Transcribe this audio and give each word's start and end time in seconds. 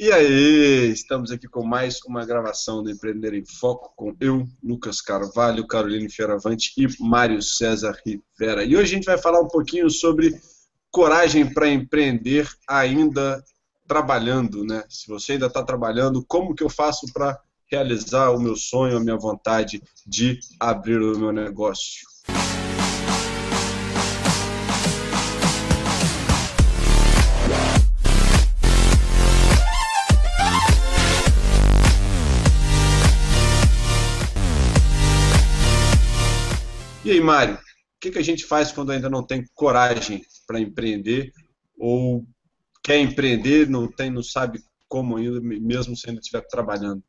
E 0.00 0.12
aí, 0.12 0.92
estamos 0.92 1.32
aqui 1.32 1.48
com 1.48 1.66
mais 1.66 1.98
uma 2.06 2.24
gravação 2.24 2.84
do 2.84 2.90
Empreender 2.90 3.34
em 3.34 3.44
Foco 3.44 3.92
com 3.96 4.14
eu, 4.20 4.46
Lucas 4.62 5.00
Carvalho, 5.00 5.66
Caroline 5.66 6.08
Fieravante 6.08 6.72
e 6.76 6.86
Mário 7.00 7.42
César 7.42 7.98
Rivera. 8.06 8.62
E 8.62 8.76
hoje 8.76 8.92
a 8.92 8.96
gente 8.96 9.06
vai 9.06 9.18
falar 9.18 9.40
um 9.40 9.48
pouquinho 9.48 9.90
sobre 9.90 10.40
coragem 10.88 11.52
para 11.52 11.68
empreender 11.68 12.48
ainda 12.68 13.44
trabalhando, 13.88 14.64
né? 14.64 14.84
Se 14.88 15.08
você 15.08 15.32
ainda 15.32 15.46
está 15.46 15.64
trabalhando, 15.64 16.24
como 16.28 16.54
que 16.54 16.62
eu 16.62 16.70
faço 16.70 17.12
para 17.12 17.36
realizar 17.66 18.30
o 18.30 18.38
meu 18.38 18.54
sonho, 18.54 18.96
a 18.96 19.00
minha 19.00 19.16
vontade 19.16 19.82
de 20.06 20.38
abrir 20.60 21.02
o 21.02 21.18
meu 21.18 21.32
negócio? 21.32 22.06
E 37.08 37.12
aí, 37.12 37.20
Mário, 37.22 37.54
o 37.54 37.58
que, 37.98 38.10
que 38.10 38.18
a 38.18 38.22
gente 38.22 38.44
faz 38.44 38.70
quando 38.70 38.92
ainda 38.92 39.08
não 39.08 39.26
tem 39.26 39.42
coragem 39.54 40.22
para 40.46 40.60
empreender 40.60 41.32
ou 41.78 42.22
quer 42.84 42.98
empreender, 42.98 43.66
não 43.66 43.90
tem, 43.90 44.10
não 44.10 44.22
sabe 44.22 44.60
como 44.86 45.16
ainda, 45.16 45.40
mesmo 45.40 45.96
se 45.96 46.06
ainda 46.06 46.20
estiver 46.20 46.42
trabalhando? 46.42 47.02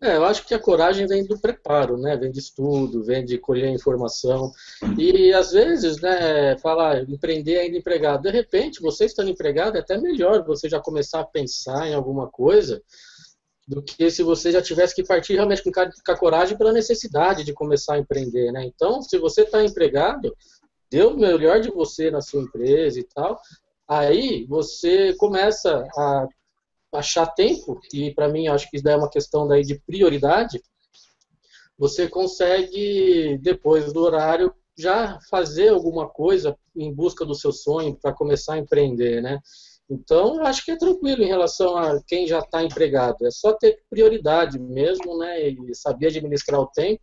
É, 0.00 0.16
eu 0.16 0.24
acho 0.24 0.46
que 0.46 0.54
a 0.54 0.60
coragem 0.60 1.08
vem 1.08 1.26
do 1.26 1.40
preparo, 1.40 1.96
né? 1.96 2.16
Vem 2.16 2.30
de 2.30 2.38
estudo, 2.38 3.02
vem 3.02 3.24
de 3.24 3.36
colher 3.36 3.68
informação. 3.68 4.52
E 4.96 5.32
às 5.32 5.50
vezes, 5.50 6.00
né, 6.00 6.56
falar 6.58 7.02
empreender 7.10 7.58
ainda 7.58 7.76
empregado. 7.76 8.22
De 8.22 8.30
repente, 8.30 8.80
você 8.80 9.06
estando 9.06 9.28
empregado 9.28 9.76
é 9.76 9.80
até 9.80 9.98
melhor 9.98 10.44
você 10.44 10.68
já 10.68 10.78
começar 10.78 11.18
a 11.18 11.26
pensar 11.26 11.88
em 11.88 11.94
alguma 11.94 12.28
coisa 12.28 12.80
do 13.66 13.82
que 13.82 14.10
se 14.10 14.22
você 14.22 14.52
já 14.52 14.60
tivesse 14.60 14.94
que 14.94 15.04
partir 15.04 15.34
realmente 15.34 15.62
com, 15.62 15.70
com 15.72 16.12
a 16.12 16.18
coragem 16.18 16.56
pela 16.56 16.72
necessidade 16.72 17.44
de 17.44 17.52
começar 17.52 17.94
a 17.94 17.98
empreender, 17.98 18.52
né? 18.52 18.64
Então, 18.64 19.00
se 19.00 19.18
você 19.18 19.42
está 19.42 19.64
empregado, 19.64 20.34
deu 20.90 21.10
o 21.10 21.18
melhor 21.18 21.60
de 21.60 21.70
você 21.70 22.10
na 22.10 22.20
sua 22.20 22.42
empresa 22.42 23.00
e 23.00 23.04
tal, 23.04 23.40
aí 23.88 24.44
você 24.46 25.14
começa 25.14 25.86
a 25.96 26.28
achar 26.92 27.26
tempo, 27.26 27.80
e 27.92 28.12
para 28.14 28.28
mim 28.28 28.48
acho 28.48 28.70
que 28.70 28.76
isso 28.76 28.88
é 28.88 28.96
uma 28.96 29.10
questão 29.10 29.48
daí 29.48 29.62
de 29.62 29.80
prioridade, 29.80 30.62
você 31.76 32.08
consegue, 32.08 33.38
depois 33.42 33.92
do 33.92 34.00
horário, 34.00 34.54
já 34.76 35.18
fazer 35.30 35.68
alguma 35.68 36.08
coisa 36.08 36.56
em 36.76 36.92
busca 36.92 37.24
do 37.24 37.34
seu 37.34 37.52
sonho 37.52 37.96
para 38.00 38.12
começar 38.12 38.54
a 38.54 38.58
empreender, 38.58 39.20
né? 39.20 39.40
Então, 39.88 40.36
eu 40.36 40.46
acho 40.46 40.64
que 40.64 40.70
é 40.70 40.76
tranquilo 40.76 41.22
em 41.22 41.28
relação 41.28 41.76
a 41.76 42.02
quem 42.06 42.26
já 42.26 42.38
está 42.38 42.62
empregado. 42.62 43.26
É 43.26 43.30
só 43.30 43.52
ter 43.52 43.82
prioridade 43.90 44.58
mesmo, 44.58 45.18
né? 45.18 45.48
E 45.48 45.74
saber 45.74 46.06
administrar 46.06 46.60
o 46.60 46.66
tempo 46.66 47.02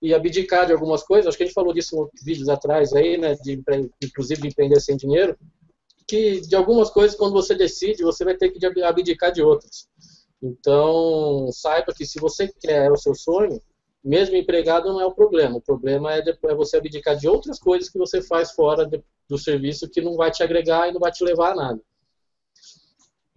e 0.00 0.12
abdicar 0.12 0.66
de 0.66 0.72
algumas 0.72 1.02
coisas. 1.02 1.26
Acho 1.26 1.36
que 1.38 1.44
a 1.44 1.46
gente 1.46 1.54
falou 1.54 1.72
disso 1.72 2.10
em 2.20 2.24
vídeos 2.24 2.48
atrás 2.48 2.92
aí, 2.92 3.16
né? 3.16 3.34
De, 3.36 3.62
inclusive 4.02 4.42
de 4.42 4.48
empreender 4.48 4.80
sem 4.80 4.96
dinheiro. 4.96 5.38
Que 6.06 6.40
de 6.40 6.54
algumas 6.54 6.90
coisas, 6.90 7.16
quando 7.16 7.32
você 7.32 7.54
decide, 7.54 8.02
você 8.02 8.24
vai 8.24 8.36
ter 8.36 8.50
que 8.50 8.64
abdicar 8.82 9.32
de 9.32 9.40
outras. 9.40 9.88
Então, 10.42 11.48
saiba 11.52 11.94
que 11.94 12.04
se 12.04 12.20
você 12.20 12.48
quer 12.60 12.90
o 12.90 12.96
seu 12.96 13.14
sonho, 13.14 13.58
mesmo 14.04 14.36
empregado 14.36 14.92
não 14.92 15.00
é 15.00 15.06
o 15.06 15.14
problema. 15.14 15.56
O 15.56 15.62
problema 15.62 16.12
é, 16.12 16.20
é 16.20 16.54
você 16.54 16.76
abdicar 16.76 17.16
de 17.16 17.28
outras 17.28 17.58
coisas 17.58 17.88
que 17.88 17.98
você 17.98 18.20
faz 18.20 18.50
fora 18.50 18.84
do 19.28 19.38
serviço 19.38 19.88
que 19.88 20.02
não 20.02 20.16
vai 20.16 20.30
te 20.30 20.42
agregar 20.42 20.88
e 20.88 20.92
não 20.92 21.00
vai 21.00 21.12
te 21.12 21.24
levar 21.24 21.52
a 21.52 21.54
nada. 21.54 21.80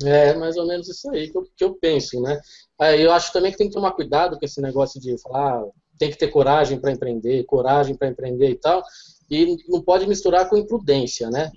É 0.04 0.34
mais 0.36 0.58
ou 0.58 0.68
menos 0.68 0.90
isso 0.90 1.10
aí 1.10 1.30
que 1.30 1.38
eu, 1.38 1.44
que 1.56 1.64
eu 1.64 1.76
penso, 1.76 2.20
né? 2.22 2.40
Aí 2.80 3.02
eu 3.02 3.12
acho 3.12 3.32
também 3.32 3.52
que 3.52 3.58
tem 3.58 3.70
que 3.70 3.74
tomar 3.74 3.94
cuidado 3.94 4.38
com 4.38 4.46
esse 4.46 4.62
negócio 4.62 5.00
de 5.00 5.18
falar, 5.22 5.60
ah, 5.60 5.70
tem 5.98 6.12
que 6.12 6.18
ter 6.18 6.28
coragem 6.28 6.80
para 6.80 6.92
empreender, 6.92 7.46
coragem 7.46 7.96
para 7.96 8.10
empreender 8.10 8.50
e 8.50 8.56
tal, 8.56 8.84
e 9.30 9.58
não 9.70 9.82
pode 9.82 10.06
misturar 10.08 10.50
com 10.50 10.58
imprudência, 10.58 11.30
né? 11.30 11.52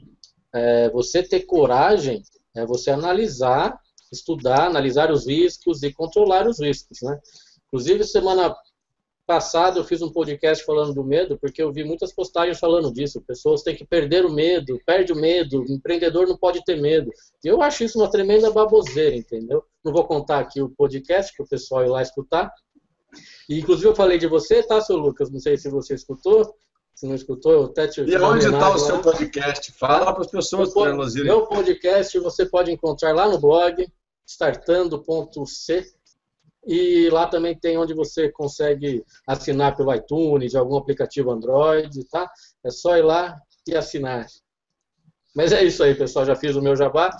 É, 0.54 0.88
você 0.90 1.22
ter 1.22 1.40
coragem 1.40 2.22
é 2.54 2.64
você 2.64 2.90
analisar, 2.90 3.78
estudar, 4.12 4.66
analisar 4.66 5.10
os 5.10 5.26
riscos 5.26 5.82
e 5.82 5.92
controlar 5.92 6.46
os 6.46 6.60
riscos, 6.60 6.98
né? 7.02 7.18
Inclusive, 7.66 8.04
semana 8.04 8.56
passado 9.28 9.78
eu 9.78 9.84
fiz 9.84 10.00
um 10.00 10.10
podcast 10.10 10.64
falando 10.64 10.94
do 10.94 11.04
medo, 11.04 11.38
porque 11.38 11.62
eu 11.62 11.70
vi 11.70 11.84
muitas 11.84 12.14
postagens 12.14 12.58
falando 12.58 12.90
disso. 12.90 13.20
Pessoas 13.20 13.62
têm 13.62 13.76
que 13.76 13.86
perder 13.86 14.24
o 14.24 14.32
medo, 14.32 14.80
perde 14.86 15.12
o 15.12 15.16
medo, 15.16 15.60
o 15.60 15.70
empreendedor 15.70 16.26
não 16.26 16.38
pode 16.38 16.64
ter 16.64 16.80
medo. 16.80 17.10
E 17.44 17.46
eu 17.46 17.60
acho 17.60 17.84
isso 17.84 17.98
uma 17.98 18.10
tremenda 18.10 18.50
baboseira, 18.50 19.14
entendeu? 19.14 19.62
Não 19.84 19.92
vou 19.92 20.06
contar 20.06 20.38
aqui 20.38 20.62
o 20.62 20.70
podcast 20.70 21.36
que 21.36 21.42
o 21.42 21.46
pessoal 21.46 21.84
ir 21.84 21.90
lá 21.90 22.00
escutar. 22.00 22.50
E, 23.46 23.60
inclusive 23.60 23.88
eu 23.88 23.94
falei 23.94 24.16
de 24.16 24.26
você, 24.26 24.62
tá, 24.62 24.80
seu 24.80 24.96
Lucas? 24.96 25.30
Não 25.30 25.40
sei 25.40 25.58
se 25.58 25.68
você 25.68 25.94
escutou. 25.94 26.54
Se 26.94 27.06
não 27.06 27.14
escutou, 27.14 27.52
eu 27.52 27.64
até 27.64 27.86
te 27.86 28.00
E 28.00 28.16
onde 28.16 28.46
está 28.46 28.74
o 28.74 28.78
seu 28.78 29.02
podcast? 29.02 29.72
Fala 29.72 30.10
para 30.10 30.22
as 30.22 30.30
pessoas 30.30 30.72
para 30.72 30.90
elas 30.90 31.14
irem. 31.14 31.26
Meu 31.26 31.46
podcast 31.46 32.18
você 32.18 32.46
pode 32.46 32.72
encontrar 32.72 33.14
lá 33.14 33.28
no 33.28 33.38
blog 33.38 33.86
startando.c 34.26 35.97
e 36.68 37.08
lá 37.08 37.26
também 37.26 37.58
tem 37.58 37.78
onde 37.78 37.94
você 37.94 38.30
consegue 38.30 39.02
assinar 39.26 39.74
pelo 39.74 39.94
iTunes, 39.94 40.54
algum 40.54 40.76
aplicativo 40.76 41.30
Android, 41.30 42.04
tá? 42.10 42.30
É 42.62 42.70
só 42.70 42.94
ir 42.94 43.02
lá 43.02 43.40
e 43.66 43.74
assinar. 43.74 44.26
Mas 45.34 45.50
é 45.52 45.64
isso 45.64 45.82
aí, 45.82 45.94
pessoal. 45.94 46.26
Já 46.26 46.36
fiz 46.36 46.56
o 46.56 46.60
meu 46.60 46.76
jabá. 46.76 47.10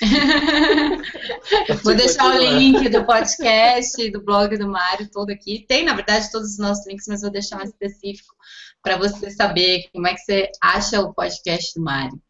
Vou 1.84 1.94
deixar 1.94 2.34
o 2.34 2.38
link 2.38 2.88
do 2.88 3.04
podcast, 3.04 4.10
do 4.10 4.24
blog 4.24 4.56
do 4.56 4.66
Mário, 4.66 5.08
todo 5.10 5.30
aqui. 5.30 5.64
Tem, 5.68 5.84
na 5.84 5.94
verdade, 5.94 6.32
todos 6.32 6.52
os 6.52 6.58
nossos 6.58 6.84
links, 6.86 7.06
mas 7.06 7.20
vou 7.20 7.30
deixar 7.30 7.60
um 7.60 7.64
específico 7.64 8.34
para 8.82 8.96
você 8.96 9.30
saber 9.30 9.88
como 9.92 10.08
é 10.08 10.14
que 10.14 10.20
você 10.20 10.50
acha 10.60 11.00
o 11.00 11.12
podcast 11.14 11.74
do 11.78 11.84
Mário. 11.84 12.20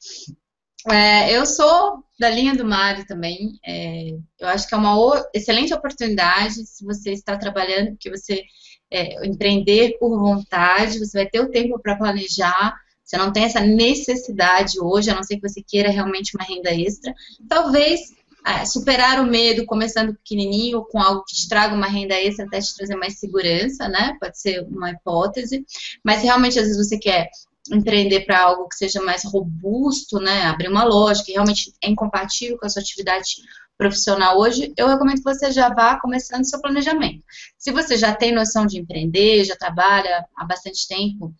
É, 0.86 1.36
eu 1.36 1.44
sou 1.44 2.04
da 2.18 2.30
linha 2.30 2.54
do 2.54 2.64
Mário 2.64 3.06
também. 3.06 3.58
É, 3.66 4.10
eu 4.38 4.48
acho 4.48 4.68
que 4.68 4.74
é 4.74 4.78
uma 4.78 5.28
excelente 5.34 5.74
oportunidade 5.74 6.66
se 6.66 6.84
você 6.84 7.12
está 7.12 7.36
trabalhando, 7.36 7.96
que 7.98 8.10
você 8.10 8.44
é, 8.90 9.26
empreender 9.26 9.98
por 9.98 10.18
vontade, 10.18 10.98
você 10.98 11.18
vai 11.18 11.28
ter 11.28 11.40
o 11.40 11.50
tempo 11.50 11.78
para 11.78 11.96
planejar. 11.96 12.74
Você 13.04 13.16
não 13.16 13.32
tem 13.32 13.44
essa 13.44 13.60
necessidade 13.60 14.78
hoje, 14.80 15.10
a 15.10 15.14
não 15.14 15.22
ser 15.22 15.36
que 15.36 15.48
você 15.48 15.62
queira 15.62 15.90
realmente 15.90 16.36
uma 16.36 16.44
renda 16.44 16.70
extra. 16.70 17.14
Talvez 17.48 18.00
é, 18.46 18.64
superar 18.64 19.20
o 19.20 19.26
medo 19.26 19.66
começando 19.66 20.14
pequenininho 20.14 20.84
com 20.84 21.00
algo 21.00 21.24
que 21.24 21.34
te 21.34 21.48
traga 21.48 21.74
uma 21.74 21.86
renda 21.86 22.14
extra 22.14 22.44
até 22.44 22.60
te 22.60 22.74
trazer 22.74 22.96
mais 22.96 23.18
segurança, 23.18 23.88
né? 23.88 24.16
Pode 24.20 24.38
ser 24.40 24.62
uma 24.62 24.90
hipótese. 24.90 25.64
Mas 26.04 26.22
realmente 26.22 26.58
às 26.58 26.66
vezes 26.66 26.86
você 26.86 26.98
quer 26.98 27.28
empreender 27.72 28.20
para 28.26 28.40
algo 28.40 28.68
que 28.68 28.76
seja 28.76 29.00
mais 29.02 29.24
robusto, 29.24 30.18
né, 30.18 30.42
abrir 30.42 30.68
uma 30.68 30.84
loja 30.84 31.22
que 31.24 31.32
realmente 31.32 31.72
é 31.82 31.88
incompatível 31.88 32.58
com 32.58 32.66
a 32.66 32.68
sua 32.68 32.82
atividade 32.82 33.36
profissional 33.76 34.38
hoje, 34.38 34.72
eu 34.76 34.88
recomendo 34.88 35.18
que 35.18 35.22
você 35.22 35.52
já 35.52 35.72
vá 35.72 35.98
começando 36.00 36.44
seu 36.44 36.60
planejamento. 36.60 37.22
Se 37.56 37.70
você 37.70 37.96
já 37.96 38.12
tem 38.12 38.32
noção 38.32 38.66
de 38.66 38.78
empreender, 38.78 39.44
já 39.44 39.56
trabalha 39.56 40.26
há 40.36 40.44
bastante 40.44 40.86
tempo 40.88 41.32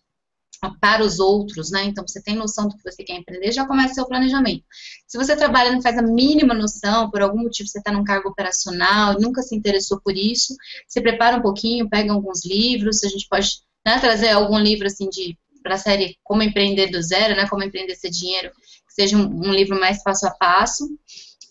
para 0.81 1.03
os 1.03 1.19
outros, 1.19 1.71
né? 1.71 1.83
Então 1.85 2.05
você 2.05 2.21
tem 2.21 2.35
noção 2.35 2.67
do 2.67 2.75
que 2.75 2.83
você 2.83 3.03
quer 3.03 3.15
empreender, 3.15 3.51
já 3.51 3.65
começa 3.65 3.93
seu 3.93 4.05
planejamento. 4.05 4.63
Se 5.07 5.17
você 5.17 5.35
trabalha 5.35 5.69
e 5.69 5.71
não 5.73 5.81
faz 5.81 5.97
a 5.97 6.01
mínima 6.01 6.53
noção, 6.53 7.09
por 7.09 7.21
algum 7.21 7.39
motivo 7.39 7.67
você 7.67 7.79
está 7.79 7.91
num 7.91 8.03
cargo 8.03 8.29
operacional, 8.29 9.19
nunca 9.19 9.41
se 9.41 9.55
interessou 9.55 10.01
por 10.01 10.15
isso, 10.15 10.55
se 10.87 11.01
prepara 11.01 11.37
um 11.37 11.41
pouquinho, 11.41 11.89
pega 11.89 12.11
alguns 12.11 12.45
livros, 12.45 13.03
a 13.03 13.07
gente 13.07 13.27
pode 13.29 13.61
né, 13.85 13.99
trazer 13.99 14.29
algum 14.29 14.59
livro 14.59 14.87
assim 14.87 15.09
de 15.09 15.37
para 15.61 15.75
a 15.75 15.77
série 15.77 16.17
Como 16.23 16.43
Empreender 16.43 16.87
do 16.87 17.01
Zero, 17.01 17.35
né? 17.35 17.47
Como 17.47 17.63
Empreender 17.63 17.95
Ser 17.95 18.09
Dinheiro, 18.09 18.51
que 18.51 18.93
seja 18.93 19.17
um, 19.17 19.25
um 19.25 19.51
livro 19.51 19.79
mais 19.79 20.01
passo 20.03 20.27
a 20.27 20.31
passo. 20.31 20.87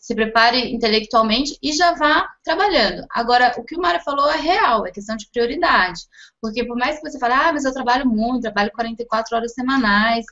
Se 0.01 0.15
prepare 0.15 0.73
intelectualmente 0.73 1.59
e 1.63 1.71
já 1.71 1.93
vá 1.93 2.27
trabalhando. 2.43 3.07
Agora, 3.11 3.55
o 3.59 3.65
que 3.65 3.77
o 3.77 3.81
Mário 3.81 4.01
falou 4.01 4.27
é 4.31 4.39
real, 4.39 4.87
é 4.87 4.91
questão 4.91 5.15
de 5.15 5.29
prioridade. 5.31 6.01
Porque 6.41 6.65
por 6.65 6.79
mais 6.79 6.97
que 6.97 7.11
você 7.11 7.19
fale, 7.19 7.35
ah, 7.35 7.53
mas 7.53 7.67
eu 7.67 7.75
trabalho 7.75 8.09
muito, 8.09 8.41
trabalho 8.41 8.73
44 8.73 9.37
horas 9.37 9.53
semanais, 9.53 10.25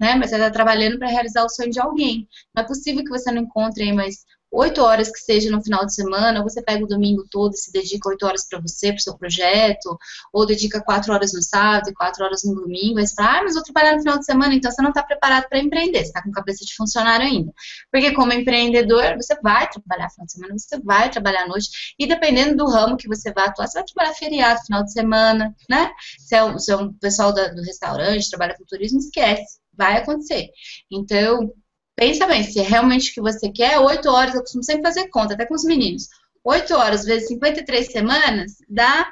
né? 0.00 0.14
Mas 0.14 0.30
você 0.30 0.36
está 0.36 0.50
trabalhando 0.50 0.98
para 0.98 1.08
realizar 1.08 1.44
o 1.44 1.48
sonho 1.50 1.70
de 1.70 1.78
alguém. 1.78 2.26
Não 2.54 2.62
é 2.62 2.66
possível 2.66 3.04
que 3.04 3.10
você 3.10 3.30
não 3.30 3.42
encontre 3.42 3.82
aí 3.82 3.92
mais 3.92 4.24
oito 4.50 4.82
horas 4.82 5.10
que 5.10 5.18
seja 5.18 5.50
no 5.50 5.62
final 5.62 5.84
de 5.84 5.94
semana, 5.94 6.42
você 6.42 6.62
pega 6.62 6.84
o 6.84 6.88
domingo 6.88 7.26
todo 7.30 7.52
e 7.54 7.58
se 7.58 7.70
dedica 7.72 8.08
oito 8.08 8.26
horas 8.26 8.46
para 8.48 8.60
você, 8.60 8.88
para 8.88 8.98
o 8.98 9.00
seu 9.00 9.16
projeto, 9.16 9.98
ou 10.32 10.46
dedica 10.46 10.82
quatro 10.82 11.12
horas 11.12 11.32
no 11.32 11.42
sábado 11.42 11.90
e 11.90 11.94
quatro 11.94 12.24
horas 12.24 12.42
no 12.44 12.54
domingo, 12.54 12.98
aí 12.98 13.06
você 13.06 13.14
fala, 13.14 13.38
ah, 13.38 13.42
mas 13.44 13.54
vou 13.54 13.62
trabalhar 13.62 13.94
no 13.94 14.00
final 14.00 14.18
de 14.18 14.24
semana, 14.24 14.54
então 14.54 14.70
você 14.70 14.82
não 14.82 14.90
está 14.90 15.02
preparado 15.02 15.48
para 15.48 15.58
empreender, 15.58 15.98
você 15.98 16.06
está 16.06 16.22
com 16.22 16.30
cabeça 16.30 16.64
de 16.64 16.74
funcionário 16.74 17.26
ainda. 17.26 17.52
Porque 17.92 18.12
como 18.12 18.32
empreendedor, 18.32 19.16
você 19.16 19.38
vai 19.42 19.68
trabalhar 19.68 20.06
no 20.06 20.10
final 20.10 20.26
de 20.26 20.32
semana, 20.32 20.58
você 20.58 20.80
vai 20.80 21.10
trabalhar 21.10 21.42
à 21.42 21.48
noite, 21.48 21.94
e 21.98 22.06
dependendo 22.06 22.56
do 22.56 22.66
ramo 22.66 22.96
que 22.96 23.08
você 23.08 23.32
vai 23.32 23.46
atuar, 23.46 23.66
você 23.66 23.78
vai 23.78 23.84
trabalhar 23.84 24.14
feriado, 24.14 24.60
final 24.64 24.82
de 24.82 24.92
semana, 24.92 25.54
né? 25.68 25.92
Se 26.18 26.34
é 26.34 26.44
um, 26.44 26.58
se 26.58 26.72
é 26.72 26.76
um 26.76 26.92
pessoal 26.94 27.32
da, 27.32 27.48
do 27.48 27.62
restaurante, 27.62 28.30
trabalha 28.30 28.56
com 28.56 28.64
turismo, 28.64 28.98
esquece, 28.98 29.58
vai 29.76 29.98
acontecer. 29.98 30.48
Então, 30.90 31.52
pensa 31.98 32.28
bem, 32.28 32.44
se 32.44 32.60
é 32.60 32.62
realmente 32.62 33.10
o 33.10 33.14
que 33.14 33.20
você 33.20 33.50
quer, 33.50 33.76
8 33.80 34.08
horas, 34.08 34.32
eu 34.32 34.40
costumo 34.40 34.62
sempre 34.62 34.84
fazer 34.84 35.08
conta, 35.08 35.34
até 35.34 35.44
com 35.44 35.54
os 35.54 35.64
meninos. 35.64 36.08
8 36.44 36.72
horas 36.76 37.04
vezes 37.04 37.26
53 37.26 37.90
semanas 37.90 38.52
dá, 38.68 39.10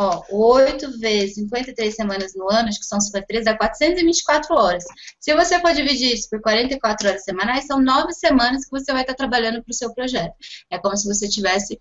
ó, 0.00 0.22
8 0.30 0.98
vezes 0.98 1.34
53 1.34 1.94
semanas 1.94 2.32
no 2.34 2.50
ano, 2.50 2.70
acho 2.70 2.80
que 2.80 2.86
são 2.86 2.98
53, 2.98 3.44
dá 3.44 3.54
424 3.58 4.54
horas. 4.54 4.84
Se 5.20 5.34
você 5.34 5.60
for 5.60 5.74
dividir 5.74 6.14
isso 6.14 6.30
por 6.30 6.40
44 6.40 7.06
horas 7.06 7.22
semanais, 7.22 7.66
são 7.66 7.78
9 7.78 8.14
semanas 8.14 8.64
que 8.64 8.70
você 8.70 8.92
vai 8.92 9.02
estar 9.02 9.14
trabalhando 9.14 9.62
para 9.62 9.70
o 9.70 9.74
seu 9.74 9.92
projeto. 9.92 10.34
É 10.70 10.78
como 10.78 10.96
se 10.96 11.06
você 11.06 11.28
tivesse 11.28 11.78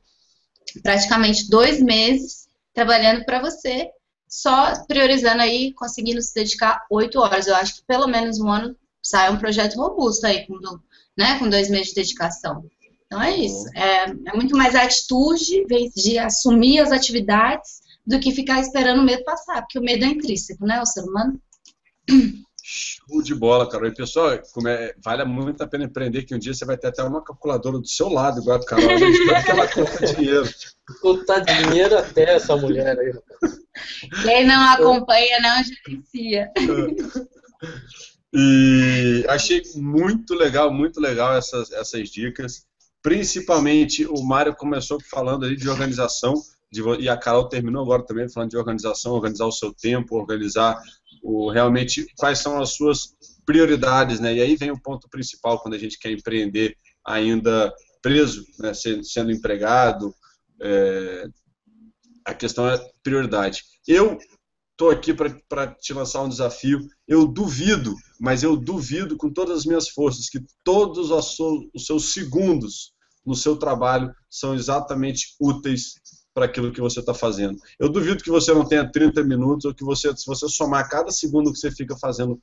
praticamente 0.84 1.50
dois 1.50 1.82
meses 1.82 2.50
trabalhando 2.74 3.24
para 3.24 3.40
você, 3.40 3.90
só 4.28 4.86
priorizando 4.86 5.42
aí, 5.42 5.74
conseguindo 5.74 6.22
se 6.22 6.34
dedicar 6.34 6.86
8 6.90 7.18
horas. 7.20 7.48
Eu 7.48 7.56
acho 7.56 7.78
que 7.78 7.86
pelo 7.88 8.08
menos 8.08 8.38
um 8.38 8.50
ano 8.50 8.76
sai 9.04 9.32
um 9.32 9.38
projeto 9.38 9.76
robusto 9.76 10.26
aí, 10.26 10.46
com, 10.46 10.58
né, 11.18 11.40
com 11.40 11.50
dois 11.50 11.70
meses 11.70 11.90
de 11.90 11.96
dedicação. 11.96 12.66
Então 13.06 13.22
é 13.22 13.36
isso. 13.36 13.66
É, 13.76 14.10
é 14.10 14.34
muito 14.36 14.56
mais 14.56 14.74
a 14.76 14.84
atitude 14.84 15.66
de 15.96 16.18
assumir 16.18 16.80
as 16.80 16.92
atividades 16.92 17.82
do 18.06 18.20
que 18.20 18.32
ficar 18.32 18.60
esperando 18.60 19.02
o 19.02 19.06
medo 19.06 19.24
passar, 19.24 19.62
porque 19.62 19.80
o 19.80 19.84
medo 19.84 20.06
é 20.06 20.08
intrínseco, 20.08 20.66
né, 20.66 20.82
o 20.82 20.86
ser 20.86 21.02
humano. 21.02 21.40
Show 22.64 23.22
de 23.22 23.36
bola, 23.36 23.70
Carol. 23.70 23.88
E 23.88 23.94
pessoal, 23.94 24.32
é, 24.32 24.96
vale 25.04 25.26
muito 25.26 25.62
a 25.62 25.68
pena 25.68 25.84
empreender 25.84 26.24
que 26.24 26.34
um 26.34 26.40
dia 26.40 26.54
você 26.54 26.64
vai 26.64 26.78
ter 26.78 26.88
até 26.88 27.04
uma 27.04 27.24
calculadora 27.24 27.80
do 27.80 27.88
seu 27.88 28.08
lado, 28.08 28.40
igual 28.40 28.58
a 28.58 28.66
Carol, 28.66 28.90
a 28.90 28.98
gente 28.98 29.26
vai 29.26 29.44
que 29.44 29.52
ela 29.52 29.68
conta 29.68 30.06
dinheiro. 30.06 30.50
Contar 31.02 31.40
dinheiro 31.40 31.98
até 31.98 32.36
essa 32.36 32.56
mulher 32.56 32.98
aí. 32.98 33.14
Quem 34.24 34.46
não 34.46 34.62
acompanha 34.70 35.40
não 35.42 35.64
gerencia. 35.64 36.52
E 38.34 39.26
achei 39.28 39.62
muito 39.76 40.34
legal, 40.34 40.72
muito 40.74 41.00
legal 41.00 41.34
essas, 41.36 41.72
essas 41.72 42.10
dicas. 42.10 42.66
Principalmente 43.02 44.06
o 44.06 44.24
Mário 44.24 44.56
começou 44.56 45.00
falando 45.10 45.46
ali 45.46 45.56
de 45.56 45.70
organização, 45.70 46.34
de, 46.72 46.82
e 47.00 47.10
a 47.10 47.18
Carol 47.18 47.50
terminou 47.50 47.84
agora 47.84 48.06
também 48.06 48.30
falando 48.30 48.52
de 48.52 48.58
organização, 48.58 49.14
organizar 49.14 49.46
o 49.46 49.52
seu 49.52 49.74
tempo, 49.74 50.16
organizar 50.16 50.82
o, 51.22 51.52
realmente 51.52 52.06
quais 52.16 52.40
são 52.40 52.62
as 52.62 52.70
suas 52.76 53.16
prioridades, 53.46 54.20
né? 54.20 54.36
E 54.36 54.42
aí 54.42 54.56
vem 54.56 54.72
o 54.72 54.82
ponto 54.82 55.10
principal 55.10 55.60
quando 55.60 55.74
a 55.74 55.78
gente 55.78 56.00
quer 56.00 56.12
empreender 56.12 56.78
ainda 57.06 57.74
preso, 58.02 58.46
né? 58.60 58.74
sendo, 58.74 59.04
sendo 59.04 59.32
empregado, 59.32 60.14
é, 60.62 61.28
a 62.26 62.34
questão 62.34 62.70
é 62.70 62.80
prioridade. 63.04 63.64
Eu 63.88 64.18
estou 64.82 64.90
aqui 64.90 65.14
para 65.14 65.68
te 65.68 65.94
lançar 65.94 66.24
um 66.24 66.30
desafio. 66.30 66.80
Eu 67.08 67.28
duvido, 67.28 67.94
mas 68.20 68.42
eu 68.42 68.58
duvido 68.58 69.16
com 69.16 69.32
todas 69.32 69.60
as 69.60 69.66
minhas 69.66 69.88
forças 69.88 70.28
que 70.28 70.44
todos 70.64 71.12
os 71.12 71.86
seus 71.86 72.14
segundos 72.14 72.92
no 73.24 73.36
seu 73.36 73.56
trabalho 73.56 74.12
são 74.28 74.56
exatamente 74.56 75.36
úteis 75.40 75.94
para 76.34 76.46
aquilo 76.46 76.72
que 76.72 76.82
você 76.82 77.00
está 77.00 77.14
fazendo. 77.14 77.60
Eu 77.78 77.90
duvido 77.90 78.24
que 78.24 78.32
você 78.32 78.52
não 78.54 78.66
tenha 78.66 78.90
30 78.90 79.24
minutos 79.24 79.66
ou 79.66 79.76
que 79.76 79.84
você, 79.84 80.16
se 80.18 80.26
você 80.26 80.50
somar 80.50 80.90
cada 80.90 81.12
segundo 81.12 81.52
que 81.52 81.60
você 81.60 81.70
fica 81.70 81.96
fazendo 81.96 82.42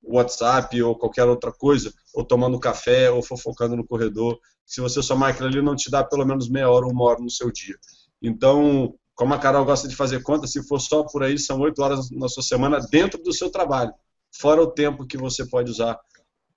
WhatsApp 0.00 0.80
ou 0.80 0.96
qualquer 0.96 1.24
outra 1.24 1.50
coisa, 1.50 1.92
ou 2.14 2.24
tomando 2.24 2.60
café, 2.60 3.10
ou 3.10 3.20
fofocando 3.20 3.74
no 3.74 3.86
corredor, 3.86 4.38
se 4.64 4.80
você 4.80 5.02
somar 5.02 5.30
aquilo 5.30 5.48
ali, 5.48 5.60
não 5.60 5.74
te 5.74 5.90
dá 5.90 6.04
pelo 6.04 6.24
menos 6.24 6.48
meia 6.48 6.70
hora, 6.70 6.86
uma 6.86 7.04
hora 7.04 7.20
no 7.20 7.30
seu 7.30 7.50
dia. 7.50 7.74
Então, 8.22 8.94
como 9.18 9.34
a 9.34 9.38
Carol 9.38 9.64
gosta 9.64 9.88
de 9.88 9.96
fazer 9.96 10.22
conta, 10.22 10.46
se 10.46 10.62
for 10.62 10.78
só 10.78 11.02
por 11.02 11.24
aí, 11.24 11.36
são 11.36 11.58
oito 11.62 11.82
horas 11.82 12.08
na 12.08 12.28
sua 12.28 12.42
semana 12.42 12.78
dentro 12.78 13.20
do 13.20 13.32
seu 13.32 13.50
trabalho, 13.50 13.92
fora 14.30 14.62
o 14.62 14.68
tempo 14.68 15.04
que 15.04 15.18
você 15.18 15.44
pode 15.44 15.72
usar 15.72 15.98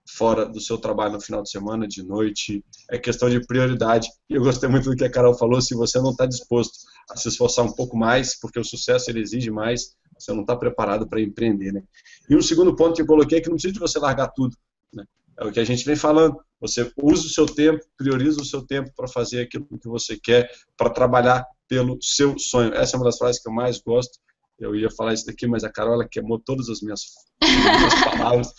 fora 0.07 0.45
do 0.45 0.61
seu 0.61 0.77
trabalho 0.77 1.13
no 1.13 1.21
final 1.21 1.41
de 1.41 1.49
semana, 1.49 1.87
de 1.87 2.03
noite, 2.03 2.63
é 2.91 2.99
questão 2.99 3.31
de 3.31 3.43
prioridade. 3.47 4.07
E 4.29 4.35
eu 4.35 4.43
gostei 4.43 4.69
muito 4.69 4.91
do 4.91 4.95
que 4.95 5.03
a 5.03 5.09
Carol 5.09 5.33
falou, 5.33 5.59
se 5.59 5.73
você 5.73 5.99
não 5.99 6.11
está 6.11 6.27
disposto 6.27 6.73
a 7.09 7.17
se 7.17 7.29
esforçar 7.29 7.65
um 7.65 7.71
pouco 7.71 7.97
mais, 7.97 8.39
porque 8.39 8.59
o 8.59 8.63
sucesso 8.63 9.09
ele 9.09 9.21
exige 9.21 9.49
mais, 9.49 9.95
você 10.15 10.31
não 10.31 10.41
está 10.41 10.55
preparado 10.55 11.07
para 11.07 11.19
empreender, 11.19 11.71
né? 11.71 11.81
E 12.29 12.35
um 12.35 12.43
segundo 12.43 12.75
ponto 12.75 12.93
que 12.93 13.01
eu 13.01 13.07
coloquei 13.07 13.39
é 13.39 13.41
que 13.41 13.49
não 13.49 13.55
precisa 13.55 13.73
de 13.73 13.79
você 13.79 13.97
largar 13.97 14.27
tudo, 14.27 14.55
né? 14.93 15.03
É 15.39 15.45
o 15.45 15.51
que 15.51 15.59
a 15.59 15.65
gente 15.65 15.83
vem 15.83 15.95
falando. 15.95 16.39
Você 16.59 16.91
usa 17.01 17.25
o 17.25 17.29
seu 17.29 17.47
tempo, 17.47 17.83
prioriza 17.97 18.39
o 18.39 18.45
seu 18.45 18.61
tempo 18.61 18.91
para 18.95 19.07
fazer 19.07 19.41
aquilo 19.41 19.65
que 19.65 19.87
você 19.87 20.15
quer, 20.15 20.51
para 20.77 20.91
trabalhar 20.91 21.43
pelo 21.71 21.97
seu 22.01 22.37
sonho. 22.37 22.73
Essa 22.73 22.97
é 22.97 22.99
uma 22.99 23.05
das 23.05 23.17
frases 23.17 23.41
que 23.41 23.47
eu 23.47 23.53
mais 23.53 23.79
gosto. 23.79 24.19
Eu 24.59 24.75
ia 24.75 24.91
falar 24.91 25.13
isso 25.13 25.25
daqui, 25.25 25.47
mas 25.47 25.63
a 25.63 25.71
Carol 25.71 25.93
ela 25.93 26.05
queimou 26.05 26.37
todas 26.37 26.67
as 26.67 26.81
minhas, 26.81 27.03
as 27.41 27.49
minhas 27.49 28.03
palavras 28.03 28.53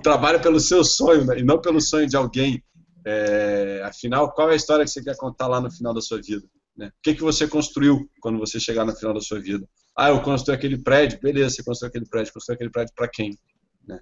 trabalha 0.00 0.38
pelo 0.38 0.60
seu 0.60 0.84
sonho 0.84 1.24
né? 1.24 1.40
e 1.40 1.42
não 1.42 1.60
pelo 1.60 1.80
sonho 1.80 2.06
de 2.08 2.16
alguém. 2.16 2.62
É, 3.04 3.82
afinal, 3.84 4.32
qual 4.32 4.50
é 4.50 4.52
a 4.52 4.56
história 4.56 4.84
que 4.84 4.90
você 4.92 5.02
quer 5.02 5.16
contar 5.16 5.48
lá 5.48 5.60
no 5.60 5.68
final 5.68 5.92
da 5.92 6.00
sua 6.00 6.22
vida? 6.22 6.46
Né? 6.76 6.86
O 6.86 6.92
que, 7.02 7.14
que 7.14 7.22
você 7.22 7.48
construiu 7.48 8.08
quando 8.20 8.38
você 8.38 8.60
chegar 8.60 8.84
no 8.84 8.94
final 8.94 9.12
da 9.12 9.20
sua 9.20 9.40
vida? 9.40 9.68
Ah, 9.96 10.10
eu 10.10 10.22
construí 10.22 10.54
aquele 10.54 10.78
prédio. 10.78 11.18
Beleza, 11.20 11.56
você 11.56 11.64
construiu 11.64 11.88
aquele 11.88 12.06
prédio. 12.06 12.32
Construiu 12.32 12.54
aquele 12.54 12.70
prédio 12.70 12.94
para 12.94 13.08
quem? 13.08 13.36
Né? 13.84 13.98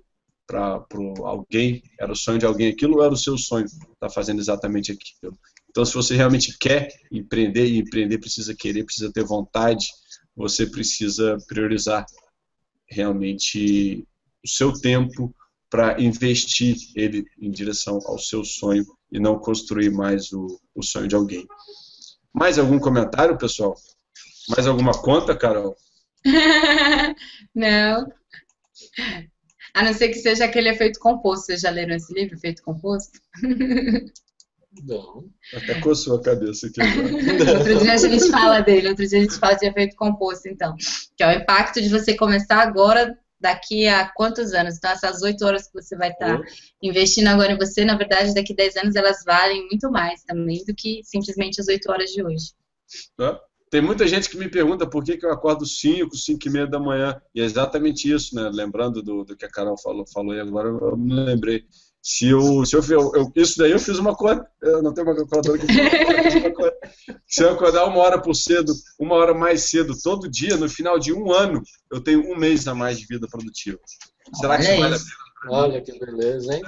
Para 0.46 0.84
alguém? 1.24 1.82
Era 1.98 2.12
o 2.12 2.16
sonho 2.16 2.38
de 2.38 2.44
alguém 2.44 2.68
aquilo 2.68 2.98
ou 2.98 3.02
era 3.02 3.14
o 3.14 3.16
seu 3.16 3.38
sonho 3.38 3.64
estar 3.64 3.96
tá 3.98 4.10
fazendo 4.10 4.40
exatamente 4.40 4.92
aquilo? 4.92 5.38
Então, 5.72 5.84
se 5.84 5.94
você 5.94 6.14
realmente 6.14 6.56
quer 6.58 6.88
empreender, 7.10 7.66
e 7.66 7.78
empreender 7.78 8.18
precisa 8.18 8.54
querer, 8.54 8.84
precisa 8.84 9.10
ter 9.10 9.24
vontade, 9.24 9.88
você 10.36 10.66
precisa 10.66 11.36
priorizar 11.48 12.06
realmente 12.86 14.06
o 14.44 14.48
seu 14.48 14.72
tempo, 14.72 15.34
para 15.72 15.98
investir 15.98 16.76
ele 16.94 17.24
em 17.40 17.50
direção 17.50 17.98
ao 18.04 18.18
seu 18.18 18.44
sonho 18.44 18.84
e 19.10 19.18
não 19.18 19.38
construir 19.38 19.90
mais 19.90 20.30
o, 20.30 20.60
o 20.74 20.82
sonho 20.82 21.08
de 21.08 21.14
alguém. 21.14 21.46
Mais 22.30 22.58
algum 22.58 22.78
comentário, 22.78 23.38
pessoal? 23.38 23.74
Mais 24.50 24.66
alguma 24.66 24.92
conta, 24.92 25.34
Carol? 25.34 25.74
não. 27.54 28.06
A 29.72 29.82
não 29.82 29.94
ser 29.94 30.08
que 30.08 30.18
seja 30.18 30.44
aquele 30.44 30.68
efeito 30.68 31.00
composto. 31.00 31.46
Vocês 31.46 31.62
já 31.62 31.70
leram 31.70 31.96
esse 31.96 32.12
livro, 32.12 32.36
Efeito 32.36 32.62
Composto? 32.62 33.18
Não. 34.84 35.24
Até 35.54 35.80
coçou 35.80 36.16
a 36.16 36.22
cabeça 36.22 36.66
aqui 36.66 36.80
outro 37.58 37.78
dia 37.78 37.92
a 37.92 37.96
gente 37.98 38.30
fala 38.30 38.60
dele, 38.60 38.88
outro 38.88 39.06
dia 39.06 39.18
a 39.18 39.22
gente 39.22 39.38
fala 39.38 39.54
de 39.54 39.66
efeito 39.66 39.96
composto, 39.96 40.48
então. 40.48 40.74
Que 41.16 41.22
é 41.22 41.28
o 41.28 41.40
impacto 41.40 41.80
de 41.80 41.88
você 41.88 42.16
começar 42.16 42.62
agora 42.62 43.16
daqui 43.38 43.86
a 43.86 44.08
quantos 44.08 44.54
anos? 44.54 44.76
Então, 44.76 44.90
essas 44.90 45.20
oito 45.22 45.44
horas 45.44 45.66
que 45.66 45.74
você 45.74 45.96
vai 45.96 46.10
estar 46.10 46.38
uhum. 46.38 46.44
investindo 46.82 47.26
agora 47.26 47.52
em 47.52 47.58
você, 47.58 47.84
na 47.84 47.96
verdade, 47.96 48.34
daqui 48.34 48.52
a 48.52 48.56
dez 48.56 48.76
anos 48.76 48.96
elas 48.96 49.22
valem 49.26 49.66
muito 49.66 49.90
mais 49.90 50.22
também 50.22 50.64
do 50.64 50.74
que 50.74 51.02
simplesmente 51.04 51.60
as 51.60 51.68
oito 51.68 51.90
horas 51.90 52.10
de 52.10 52.24
hoje. 52.24 52.52
Tem 53.72 53.80
muita 53.80 54.06
gente 54.06 54.28
que 54.28 54.36
me 54.36 54.50
pergunta 54.50 54.86
por 54.86 55.02
que, 55.02 55.16
que 55.16 55.24
eu 55.24 55.32
acordo 55.32 55.64
5, 55.64 56.14
5 56.14 56.46
e 56.46 56.50
meia 56.50 56.66
da 56.66 56.78
manhã. 56.78 57.18
E 57.34 57.40
é 57.40 57.44
exatamente 57.44 58.10
isso, 58.10 58.34
né? 58.34 58.50
Lembrando 58.52 59.02
do, 59.02 59.24
do 59.24 59.34
que 59.34 59.46
a 59.46 59.50
Carol 59.50 59.78
falou, 59.78 60.04
falou 60.06 60.34
e 60.34 60.40
agora 60.40 60.68
eu 60.68 60.94
me 60.94 61.14
lembrei. 61.14 61.64
Se 62.02 62.26
eu, 62.28 62.66
se 62.66 62.74
eu, 62.74 62.82
eu, 62.82 63.12
eu, 63.14 63.32
isso 63.36 63.56
daí 63.56 63.70
eu 63.70 63.78
fiz 63.78 63.96
uma 63.96 64.16
conta, 64.16 64.44
eu 64.60 64.82
não 64.82 64.92
tenho 64.92 65.06
uma 65.06 65.14
calculadora 65.14 65.62
aqui. 65.62 65.66
se 67.28 67.44
eu 67.44 67.50
acordar 67.50 67.84
uma 67.84 67.98
hora 67.98 68.20
por 68.20 68.34
cedo, 68.34 68.72
uma 68.98 69.14
hora 69.14 69.32
mais 69.32 69.70
cedo, 69.70 69.94
todo 70.02 70.28
dia, 70.28 70.56
no 70.56 70.68
final 70.68 70.98
de 70.98 71.12
um 71.12 71.32
ano, 71.32 71.62
eu 71.92 72.02
tenho 72.02 72.28
um 72.28 72.36
mês 72.36 72.66
a 72.66 72.74
mais 72.74 72.98
de 72.98 73.06
vida 73.06 73.28
produtiva. 73.30 73.78
Será 74.34 74.56
que 74.56 74.64
isso 74.64 74.80
vale 74.80 74.94
a 74.94 74.98
pena? 74.98 75.12
Olha 75.48 75.80
que 75.80 75.96
beleza, 75.96 76.54
hein? 76.54 76.62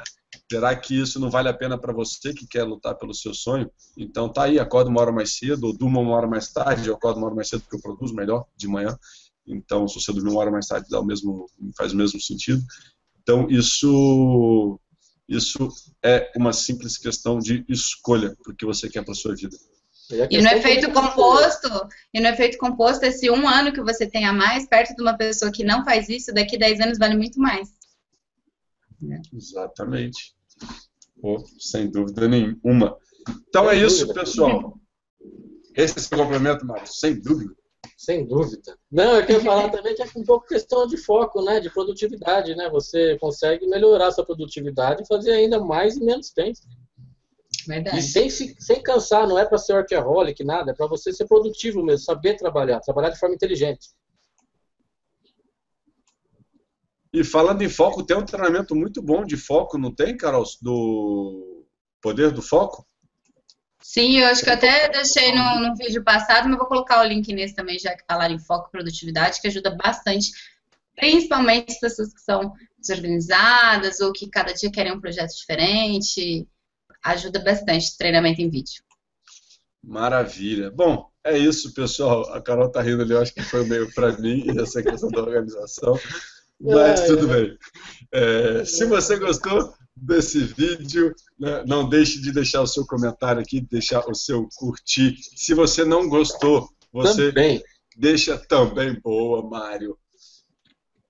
Será 0.50 0.76
que 0.76 1.00
isso 1.00 1.18
não 1.18 1.30
vale 1.30 1.48
a 1.48 1.54
pena 1.54 1.76
para 1.76 1.92
você 1.92 2.32
que 2.32 2.46
quer 2.46 2.62
lutar 2.62 2.94
pelo 2.94 3.12
seu 3.12 3.34
sonho? 3.34 3.68
Então 3.98 4.28
tá 4.28 4.44
aí, 4.44 4.60
acorda 4.60 4.88
uma 4.88 5.00
hora 5.00 5.12
mais 5.12 5.36
cedo, 5.36 5.64
ou 5.64 5.76
durma 5.76 5.98
uma 5.98 6.14
hora 6.14 6.28
mais 6.28 6.52
tarde, 6.52 6.88
eu 6.88 6.94
acordo 6.94 7.18
uma 7.18 7.26
hora 7.26 7.34
mais 7.34 7.48
cedo 7.48 7.62
porque 7.62 7.76
eu 7.76 7.80
produzo 7.80 8.14
melhor 8.14 8.44
de 8.56 8.68
manhã. 8.68 8.96
Então, 9.44 9.88
se 9.88 10.00
você 10.00 10.12
dormir 10.12 10.30
uma 10.30 10.40
hora 10.40 10.50
mais 10.50 10.66
tarde, 10.66 10.88
dá 10.88 11.00
o 11.00 11.04
mesmo, 11.04 11.46
faz 11.76 11.92
o 11.92 11.96
mesmo 11.96 12.20
sentido. 12.20 12.62
Então, 13.20 13.48
isso 13.48 14.78
isso 15.28 15.68
é 16.02 16.30
uma 16.36 16.52
simples 16.52 16.98
questão 16.98 17.38
de 17.38 17.64
escolha 17.68 18.36
do 18.44 18.54
que 18.54 18.64
você 18.64 18.88
quer 18.88 19.04
para 19.04 19.14
sua 19.14 19.34
vida. 19.34 19.56
E 20.30 20.40
no 20.42 20.48
efeito 20.48 20.92
composto, 20.92 21.68
e 22.12 22.20
no 22.20 22.28
efeito 22.28 22.58
composto, 22.58 23.04
esse 23.04 23.30
um 23.30 23.48
ano 23.48 23.72
que 23.72 23.80
você 23.80 24.06
tem 24.06 24.26
a 24.26 24.32
mais 24.32 24.68
perto 24.68 24.94
de 24.94 25.00
uma 25.00 25.16
pessoa 25.16 25.50
que 25.50 25.64
não 25.64 25.82
faz 25.82 26.08
isso, 26.10 26.32
daqui 26.32 26.58
10 26.58 26.80
anos 26.80 26.98
vale 26.98 27.16
muito 27.16 27.40
mais. 27.40 27.70
Exatamente. 29.32 30.34
Oh, 31.22 31.42
sem 31.58 31.90
dúvida 31.90 32.28
nenhuma. 32.28 32.98
Então 33.48 33.68
sem 33.70 33.78
é 33.78 33.86
isso, 33.86 34.12
pessoal. 34.12 34.78
Esse 35.74 35.94
é 35.94 36.00
o 36.00 36.02
seu 36.02 36.18
complemento, 36.18 36.66
Mário, 36.66 36.86
sem 36.86 37.18
dúvida. 37.18 37.54
Sem 37.96 38.26
dúvida. 38.26 38.78
Não, 38.90 39.16
eu 39.16 39.26
quero 39.26 39.42
falar 39.42 39.70
também 39.70 39.94
que 39.94 40.02
é 40.02 40.06
um 40.16 40.24
pouco 40.24 40.46
questão 40.46 40.86
de 40.86 40.96
foco, 40.96 41.42
né? 41.42 41.60
De 41.60 41.70
produtividade, 41.70 42.54
né? 42.54 42.68
Você 42.70 43.18
consegue 43.18 43.66
melhorar 43.66 44.10
sua 44.12 44.24
produtividade 44.24 45.02
e 45.02 45.06
fazer 45.06 45.32
ainda 45.32 45.58
mais 45.60 45.96
em 45.96 46.04
menos 46.04 46.30
tempo. 46.30 46.58
Verdade. 47.66 47.98
E 47.98 48.02
sem, 48.02 48.28
sem 48.28 48.82
cansar, 48.82 49.26
não 49.26 49.38
é 49.38 49.44
para 49.44 49.58
ser 49.58 49.74
workaholic, 49.74 50.44
nada, 50.44 50.72
é 50.72 50.74
para 50.74 50.86
você 50.86 51.12
ser 51.12 51.26
produtivo 51.26 51.82
mesmo, 51.82 52.04
saber 52.04 52.36
trabalhar, 52.36 52.80
trabalhar 52.80 53.10
de 53.10 53.18
forma 53.18 53.34
inteligente. 53.34 53.88
E 57.12 57.22
falando 57.22 57.62
em 57.62 57.68
foco, 57.68 58.02
tem 58.02 58.16
um 58.16 58.24
treinamento 58.24 58.74
muito 58.74 59.00
bom 59.00 59.24
de 59.24 59.36
foco, 59.36 59.78
não 59.78 59.94
tem, 59.94 60.16
Carol? 60.16 60.44
Do 60.60 61.64
Poder 62.02 62.32
do 62.32 62.42
Foco? 62.42 62.84
Sim, 63.86 64.18
eu 64.18 64.28
acho 64.28 64.42
que 64.42 64.48
eu 64.48 64.54
até 64.54 64.88
deixei 64.88 65.34
no, 65.34 65.60
no 65.60 65.76
vídeo 65.76 66.02
passado, 66.02 66.48
mas 66.48 66.56
vou 66.56 66.66
colocar 66.66 67.02
o 67.02 67.06
link 67.06 67.30
nesse 67.34 67.54
também, 67.54 67.78
já 67.78 67.94
que 67.94 68.02
falaram 68.08 68.34
em 68.34 68.38
foco 68.38 68.68
e 68.68 68.72
produtividade, 68.72 69.38
que 69.38 69.46
ajuda 69.46 69.76
bastante, 69.76 70.32
principalmente 70.96 71.70
as 71.70 71.80
pessoas 71.80 72.14
que 72.14 72.20
são 72.22 72.54
desorganizadas 72.78 74.00
ou 74.00 74.10
que 74.10 74.30
cada 74.30 74.54
dia 74.54 74.72
querem 74.72 74.90
um 74.90 75.00
projeto 75.00 75.36
diferente. 75.36 76.48
Ajuda 77.04 77.40
bastante 77.40 77.94
treinamento 77.98 78.40
em 78.40 78.48
vídeo. 78.48 78.82
Maravilha. 79.82 80.70
Bom, 80.70 81.10
é 81.22 81.36
isso, 81.36 81.74
pessoal. 81.74 82.32
A 82.32 82.40
Carol 82.40 82.72
tá 82.72 82.80
rindo 82.80 83.02
ali, 83.02 83.12
eu 83.12 83.20
acho 83.20 83.34
que 83.34 83.42
foi 83.42 83.66
meio 83.66 83.92
para 83.92 84.16
mim 84.16 84.46
essa 84.58 84.82
questão 84.82 85.10
da 85.10 85.20
organização. 85.20 86.00
Mas 86.58 87.02
tudo 87.02 87.28
bem. 87.28 87.58
É, 88.10 88.64
se 88.64 88.86
você 88.86 89.18
gostou 89.18 89.74
desse 89.96 90.40
vídeo, 90.40 91.14
né, 91.38 91.64
não 91.66 91.88
deixe 91.88 92.20
de 92.20 92.32
deixar 92.32 92.62
o 92.62 92.66
seu 92.66 92.86
comentário 92.86 93.40
aqui, 93.40 93.60
deixar 93.60 94.08
o 94.08 94.14
seu 94.14 94.48
curtir. 94.56 95.16
Se 95.36 95.54
você 95.54 95.84
não 95.84 96.08
gostou, 96.08 96.68
você 96.92 97.28
também. 97.28 97.62
deixa 97.96 98.36
também 98.36 98.98
boa, 99.00 99.48
Mário. 99.48 99.96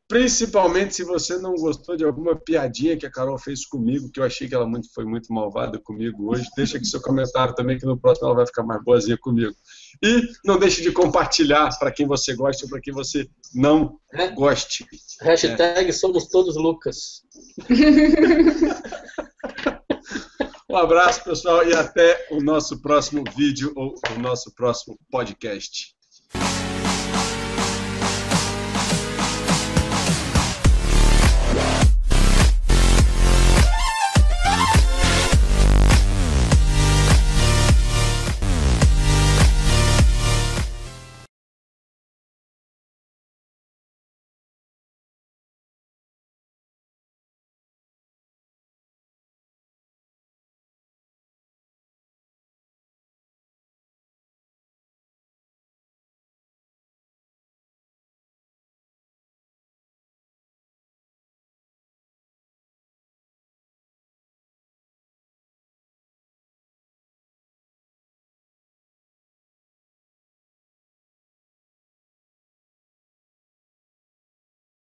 Principalmente 0.07 0.95
se 0.95 1.03
você 1.03 1.39
não 1.39 1.55
gostou 1.55 1.97
de 1.97 2.05
alguma 2.05 2.37
piadinha 2.37 2.97
que 2.97 3.07
a 3.07 3.11
Carol 3.11 3.39
fez 3.39 3.65
comigo, 3.65 4.11
que 4.11 4.21
eu 4.21 4.25
achei 4.25 4.47
que 4.47 4.55
ela 4.55 4.67
muito, 4.67 4.93
foi 4.93 5.07
muito 5.07 5.33
malvada 5.33 5.79
comigo 5.79 6.31
hoje, 6.31 6.47
deixa 6.55 6.77
aqui 6.77 6.85
seu 6.85 7.01
comentário 7.01 7.55
também, 7.55 7.79
que 7.79 7.87
no 7.87 7.99
próximo 7.99 8.27
ela 8.27 8.37
vai 8.37 8.47
ficar 8.47 8.63
mais 8.63 8.85
boazinha 8.85 9.17
comigo. 9.17 9.55
E 10.03 10.29
não 10.45 10.59
deixe 10.59 10.83
de 10.83 10.93
compartilhar 10.93 11.71
para 11.79 11.91
quem 11.91 12.07
você 12.07 12.35
gosta 12.35 12.67
ou 12.67 12.71
para 12.71 12.83
quem 12.83 12.93
você 12.93 13.27
não 13.55 13.99
é. 14.13 14.29
goste. 14.29 14.87
Hashtag 15.23 15.89
é. 15.89 15.93
somos 15.93 16.27
todos 16.27 16.57
Lucas. 16.57 17.23
um 20.69 20.77
abraço, 20.77 21.25
pessoal, 21.25 21.67
e 21.67 21.73
até 21.73 22.27
o 22.31 22.43
nosso 22.43 22.83
próximo 22.83 23.25
vídeo 23.35 23.73
ou 23.75 23.95
o 24.15 24.21
nosso 24.21 24.55
próximo 24.55 24.99
podcast. 25.11 25.95